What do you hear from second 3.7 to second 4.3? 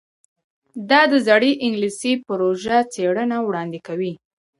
کوي.